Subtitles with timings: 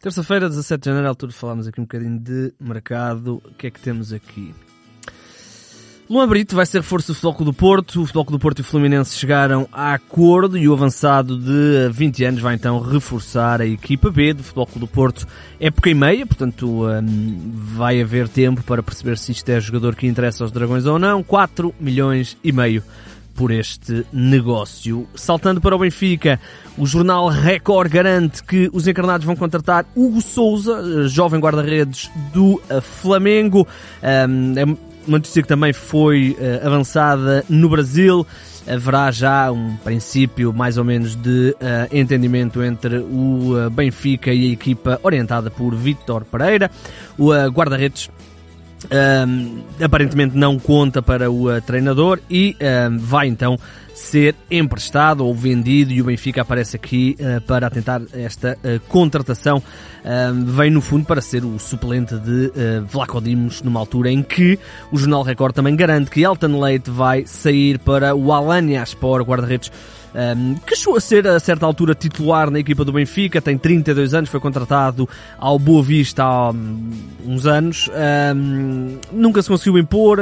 [0.00, 3.42] Terça-feira, 17 de janeiro, à altura falámos aqui um bocadinho de mercado.
[3.44, 4.54] O que é que temos aqui?
[6.08, 8.00] Luan Brito vai ser reforço do Futebol do Porto.
[8.00, 12.24] O Futebol do Porto e o Fluminense chegaram a acordo e o avançado de 20
[12.24, 15.26] anos vai então reforçar a equipa B do Futebol do Porto.
[15.60, 20.06] Época e meia, portanto um, vai haver tempo para perceber se isto é jogador que
[20.06, 21.22] interessa aos Dragões ou não.
[21.22, 22.82] 4 milhões e meio
[23.40, 25.08] por este negócio.
[25.14, 26.38] Saltando para o Benfica,
[26.76, 32.82] o jornal Record garante que os encarnados vão contratar Hugo Souza, jovem guarda-redes do eh,
[32.82, 33.66] Flamengo.
[34.02, 34.76] É uma
[35.06, 38.26] notícia que também foi eh, avançada no Brasil
[38.68, 44.50] haverá já um princípio mais ou menos de uh, entendimento entre o uh, Benfica e
[44.50, 46.70] a equipa orientada por Vítor Pereira.
[47.18, 48.10] O uh, guarda-redes
[48.88, 53.58] um, aparentemente não conta para o uh, treinador e um, vai então
[53.94, 59.62] ser emprestado ou vendido e o Benfica aparece aqui uh, para tentar esta uh, contratação.
[60.46, 64.58] vem no fundo para ser o suplente de uh, Vlaco Dimos numa altura em que
[64.90, 69.70] o Jornal Record também garante que Elton Leite vai sair para o Alanya Sport, guarda-redes
[70.14, 74.14] um, que chegou a ser a certa altura titular na equipa do Benfica, tem 32
[74.14, 75.08] anos, foi contratado
[75.38, 76.90] ao Boa Vista há um,
[77.26, 77.88] uns anos,
[78.34, 80.18] um, nunca se conseguiu impor,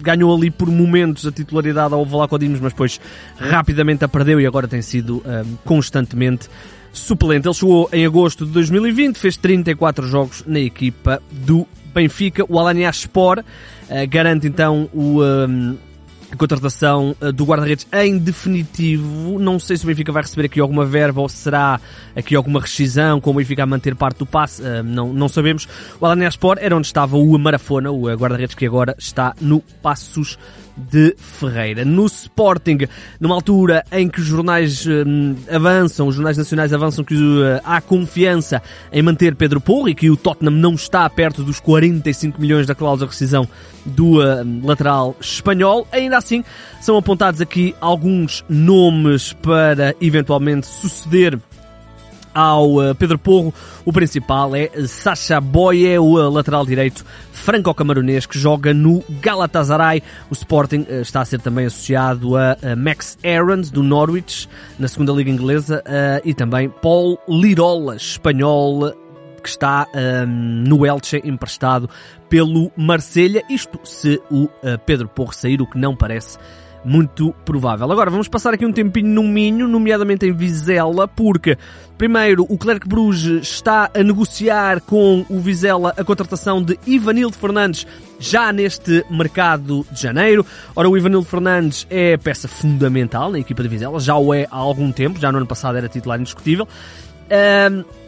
[0.00, 3.00] ganhou ali por momentos a titularidade ao Vlaco Dimos, mas depois
[3.36, 5.22] rapidamente a perdeu e agora tem sido
[5.64, 6.48] constantemente
[6.92, 7.46] suplente.
[7.46, 12.44] Ele chegou em agosto de 2020, fez 34 jogos na equipa do Benfica.
[12.48, 13.44] O Alanya Sport uh,
[14.08, 15.20] garante então o,
[16.30, 19.38] a contratação uh, do guarda-redes em definitivo.
[19.38, 21.80] Não sei se o Benfica vai receber aqui alguma verba ou será
[22.14, 25.68] aqui alguma rescisão, como o Benfica a manter parte do passe, uh, não, não sabemos.
[26.00, 30.38] O Alanya Sport era onde estava o Marafona, o guarda-redes que agora está no Passos
[30.76, 31.84] de Ferreira.
[31.84, 32.78] No Sporting,
[33.20, 37.80] numa altura em que os jornais hum, avançam, os jornais nacionais avançam que uh, há
[37.80, 38.62] confiança
[38.92, 42.74] em manter Pedro Porro e que o Tottenham não está perto dos 45 milhões da
[42.74, 43.48] cláusula de rescisão
[43.84, 46.42] do uh, lateral espanhol, ainda assim
[46.80, 51.38] são apontados aqui alguns nomes para eventualmente suceder
[52.34, 53.54] ao uh, Pedro Porro.
[53.84, 60.02] O principal é Sacha Boye, o uh, lateral direito franco-camaronês que joga no Galatasaray.
[60.28, 65.12] O Sporting uh, está a ser também associado a Max Aarons, do Norwich, na segunda
[65.12, 65.82] liga inglesa,
[66.24, 68.92] e também Paul Lirola, espanhol,
[69.42, 70.26] que está um,
[70.66, 71.88] no Elche emprestado
[72.28, 73.42] pelo Marselha.
[73.48, 74.48] Isto se o
[74.86, 76.38] Pedro Porro sair, o que não parece
[76.84, 77.90] muito provável.
[77.90, 81.56] Agora vamos passar aqui um tempinho no Minho, nomeadamente em Vizela, porque
[81.96, 87.86] primeiro o Clerc Bruges está a negociar com o Vizela a contratação de Ivanildo Fernandes
[88.18, 90.44] já neste mercado de janeiro.
[90.76, 94.56] Ora, o Ivanildo Fernandes é peça fundamental na equipa de Vizela, já o é há
[94.56, 96.68] algum tempo, já no ano passado era titular indiscutível.
[97.30, 98.03] Um,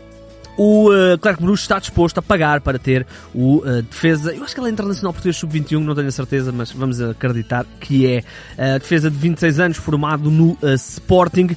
[0.56, 4.54] o uh, Clark Bruce está disposto a pagar para ter o uh, defesa, eu acho
[4.54, 8.18] que ele é internacional português sub-21, não tenho a certeza, mas vamos acreditar que é
[8.18, 11.48] uh, defesa de 26 anos, formado no uh, Sporting.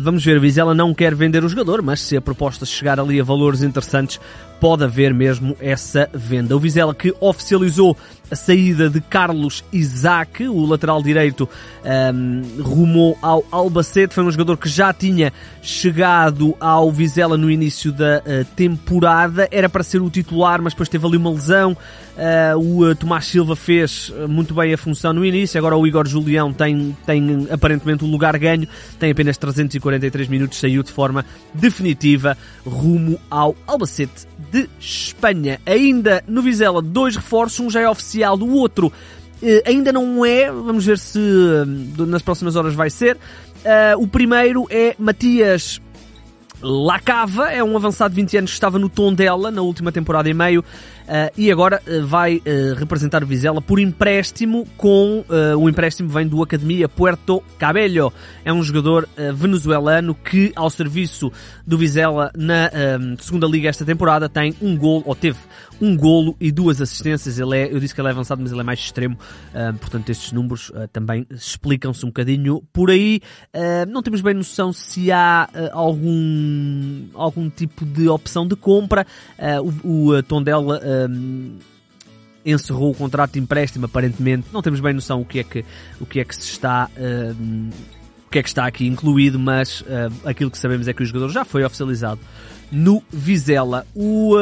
[0.00, 3.24] vamos ver, Vizela não quer vender o jogador, mas se a proposta chegar ali a
[3.24, 4.20] valores interessantes,
[4.60, 6.56] pode haver mesmo essa venda.
[6.56, 7.96] O Vizela que oficializou
[8.30, 11.48] a saída de Carlos Isaac, o lateral direito,
[11.84, 14.14] um, rumou ao Albacete.
[14.14, 18.22] Foi um jogador que já tinha chegado ao Vizela no início da
[18.56, 19.48] temporada.
[19.50, 21.76] Era para ser o titular, mas depois teve ali uma lesão.
[22.14, 25.58] Uh, o uh, Tomás Silva fez muito bem a função no início.
[25.58, 28.68] Agora o Igor Julião tem, tem aparentemente o um lugar ganho.
[28.98, 30.58] Tem apenas 343 minutos.
[30.58, 35.60] Saiu de forma definitiva rumo ao Albacete de Espanha.
[35.66, 37.60] Ainda no Vizela, dois reforços.
[37.60, 40.50] Um já é oficial, do outro uh, ainda não é.
[40.50, 41.18] Vamos ver se
[41.98, 43.16] nas próximas horas vai ser.
[43.98, 45.80] o primeiro é Matias
[46.64, 50.28] Lacava, é um avançado de 20 anos que estava no tom dela na última temporada
[50.28, 50.64] e meio
[51.04, 55.22] Uh, e agora uh, vai uh, representar o Vizela por empréstimo com
[55.58, 58.12] o empréstimo vem do Academia Puerto Cabello.
[58.44, 61.30] É um jogador venezuelano que ao serviço
[61.66, 62.70] do Vizela na
[63.18, 65.38] segunda liga esta temporada tem um gol ou teve
[65.80, 67.38] um golo e duas assistências.
[67.38, 69.18] Ele é, eu disse que ele é avançado, mas ele é mais extremo.
[69.80, 73.20] portanto, estes números também explicam-se um bocadinho por aí.
[73.88, 79.06] não temos bem noção se há algum algum tipo de opção de compra.
[79.84, 80.80] o, o Tondela
[82.44, 84.48] encerrou o contrato de empréstimo, aparentemente.
[84.52, 85.64] Não temos bem noção o que é que,
[86.00, 86.90] o que, é que se está.
[88.30, 91.28] Que é que está aqui incluído, mas uh, aquilo que sabemos é que o jogador
[91.28, 92.20] já foi oficializado
[92.70, 93.86] no Vizela.
[93.94, 94.34] O,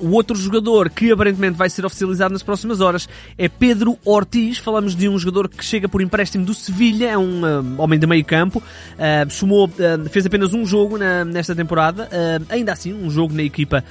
[0.00, 4.58] O outro jogador que aparentemente vai ser oficializado nas próximas horas é Pedro Ortiz.
[4.58, 8.06] Falamos de um jogador que chega por empréstimo do Sevilha, é um uh, homem de
[8.06, 12.08] meio campo, uh, sumou, uh, fez apenas um jogo na, nesta temporada,
[12.48, 13.84] ainda assim um jogo na equipa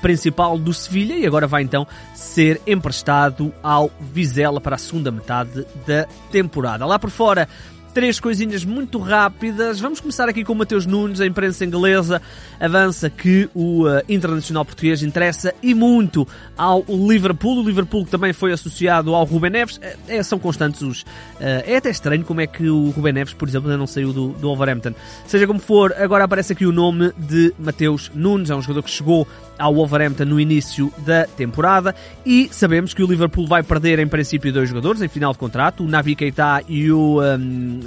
[0.00, 5.66] principal do Sevilha e agora vai então ser emprestado ao Vizela para a segunda metade
[5.86, 6.86] da temporada.
[6.86, 7.48] Lá por fora
[7.92, 9.80] três coisinhas muito rápidas.
[9.80, 12.22] Vamos começar aqui com o Mateus Nunes, a imprensa inglesa
[12.58, 17.62] avança que o uh, internacional português interessa e muito ao Liverpool.
[17.62, 19.80] O Liverpool também foi associado ao Ruben Neves.
[20.06, 21.02] É, são constantes os.
[21.02, 24.12] Uh, é até estranho como é que o Ruben Neves, por exemplo, ainda não saiu
[24.12, 24.94] do, do Wolverhampton.
[25.26, 28.90] Seja como for, agora aparece aqui o nome de Mateus Nunes, é um jogador que
[28.90, 29.26] chegou
[29.58, 31.94] ao Wolverhampton no início da temporada
[32.24, 35.84] e sabemos que o Liverpool vai perder em princípio dois jogadores em final de contrato,
[35.84, 37.79] o Navi Keita e o um, um,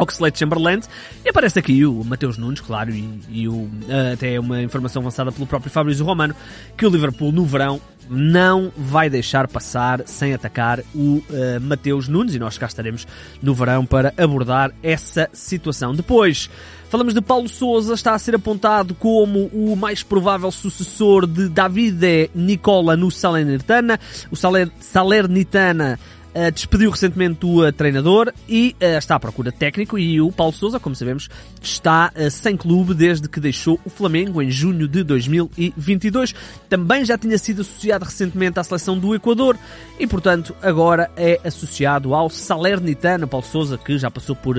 [0.00, 0.80] Oxlade Chamberlain
[1.24, 5.30] e aparece aqui o Mateus Nunes, claro, e, e o, uh, até uma informação avançada
[5.30, 6.34] pelo próprio Fabrício Romano
[6.76, 12.34] que o Liverpool no verão não vai deixar passar sem atacar o uh, Mateus Nunes
[12.34, 13.06] e nós cá estaremos
[13.42, 15.94] no verão para abordar essa situação.
[15.94, 16.50] Depois,
[16.88, 22.30] falamos de Paulo Souza, está a ser apontado como o mais provável sucessor de Davide
[22.34, 24.00] Nicola no Salernitana.
[24.30, 25.98] O Saler, Salernitana
[26.34, 30.52] uh, despediu recentemente o uh, treinador e uh, está à procura técnico e o Paulo
[30.52, 31.28] Sousa, como sabemos,
[31.62, 36.34] está sem clube desde que deixou o Flamengo em junho de 2022.
[36.68, 39.58] Também já tinha sido associado recentemente à seleção do Equador
[39.98, 43.26] e, portanto, agora é associado ao Salernitana.
[43.26, 44.56] Paulo Sousa, que já passou por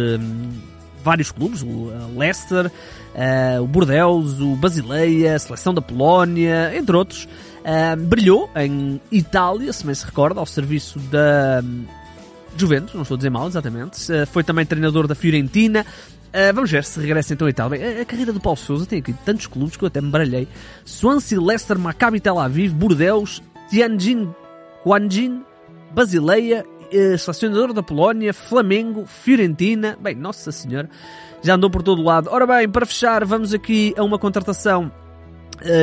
[1.04, 2.72] vários clubes, o Leicester,
[3.62, 7.28] o Bordeaux, o Basileia, a seleção da Polónia, entre outros.
[7.62, 11.86] Uh, brilhou em Itália, se bem se recorda, ao serviço da um,
[12.58, 14.12] Juventus, não estou a dizer mal, exatamente.
[14.12, 15.86] Uh, foi também treinador da Fiorentina.
[16.30, 18.00] Uh, vamos ver se regressa então à Itália.
[18.00, 20.48] A, a, carreira do Paulo Sousa tem aqui tantos clubes que eu até me baralhei.
[20.84, 24.34] Swansea, Leicester, Maccabi Tel Aviv, Bordeaux, Tianjin,
[24.84, 25.44] Guanjin,
[25.94, 29.98] Basileia, uh, selecionador da Polónia, Flamengo, Fiorentina.
[30.02, 30.90] Bem, Nossa Senhora,
[31.44, 32.30] já andou por todo lado.
[32.32, 35.01] Ora bem, para fechar, vamos aqui a uma contratação eh,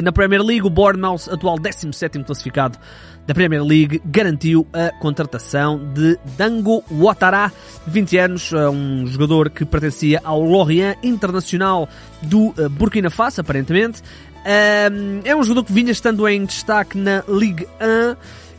[0.02, 2.78] na Premier League, o Bournemouth, atual 17º classificado
[3.28, 7.52] da Premier League, garantiu a contratação de Dango Ouattara,
[7.86, 11.86] 20 anos, eh, um jogador que pertencia ao Lorient Internacional
[12.22, 14.02] do eh, Burkina Faso, aparentemente.
[14.44, 18.16] É um jogador que vinha estando em destaque na Ligue 1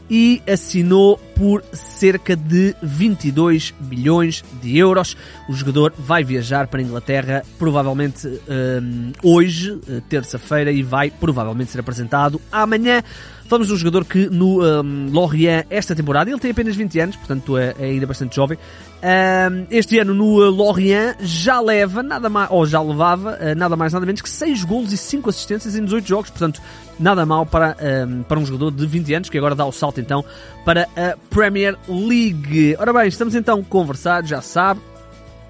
[0.08, 5.16] e assinou por cerca de 22 bilhões de euros.
[5.48, 11.72] O jogador vai viajar para a Inglaterra provavelmente um, hoje, eh, terça-feira, e vai provavelmente
[11.72, 13.02] ser apresentado amanhã.
[13.50, 17.16] Falamos de um jogador que no um, Lorient esta temporada, ele tem apenas 20 anos,
[17.16, 18.60] portanto é, é ainda bastante jovem.
[19.02, 23.76] Um, este ano no uh, Lorient já leva nada mais, ou já levava uh, nada
[23.76, 26.62] mais nada menos que 6 golos e 5 assistências em 18 jogos, portanto
[27.00, 27.76] nada mal para,
[28.08, 30.24] um, para um jogador de 20 anos que agora dá o salto então
[30.64, 32.76] para a Premier League.
[32.80, 34.82] Ora bem, estamos então conversados, já sabe.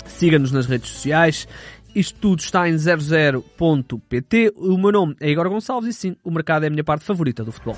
[0.06, 1.48] Siga-nos nas redes sociais.
[1.96, 4.54] Isto tudo está em 00.pt.
[4.56, 7.44] O meu nome é Igor Gonçalves e sim, o mercado é a minha parte favorita
[7.44, 7.78] do futebol.